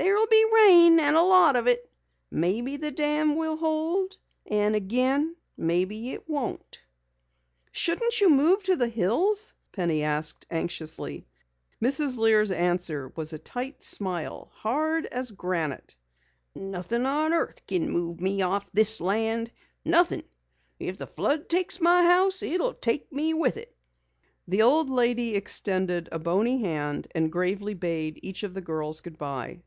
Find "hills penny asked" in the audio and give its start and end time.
8.86-10.46